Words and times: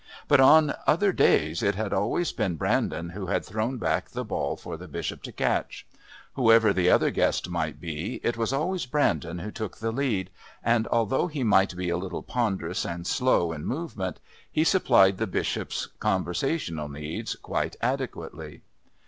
But 0.27 0.39
on 0.39 0.73
other 0.87 1.11
days 1.11 1.61
it 1.61 1.75
had 1.75 1.93
always 1.93 2.31
been 2.31 2.55
Brandon 2.55 3.09
who 3.09 3.27
had 3.27 3.45
thrown 3.45 3.77
back 3.77 4.09
the 4.09 4.25
ball 4.25 4.55
for 4.57 4.75
the 4.75 4.87
Bishop 4.87 5.21
to 5.21 5.31
catch. 5.31 5.85
Whoever 6.33 6.73
the 6.73 6.89
other 6.89 7.11
guest 7.11 7.49
might 7.51 7.79
be, 7.79 8.19
it 8.23 8.35
was 8.35 8.51
always 8.51 8.87
Brandon 8.87 9.37
who 9.37 9.51
took 9.51 9.77
the 9.77 9.91
lead, 9.91 10.31
and 10.63 10.87
although 10.87 11.27
he 11.27 11.43
might 11.43 11.75
be 11.77 11.89
a 11.89 11.97
little 11.97 12.23
ponderous 12.23 12.83
and 12.83 13.05
slow 13.05 13.51
in 13.51 13.63
movement, 13.67 14.19
he 14.51 14.63
supplied 14.63 15.19
the 15.19 15.27
Bishop's 15.27 15.85
conversational 15.99 16.89
needs 16.89 17.35
quite 17.35 17.75
adequately. 17.79 18.61